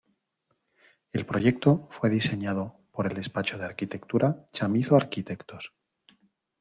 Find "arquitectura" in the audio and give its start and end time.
3.65-4.49